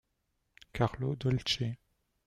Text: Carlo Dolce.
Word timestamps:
Carlo 0.73 1.15
Dolce. 1.15 1.77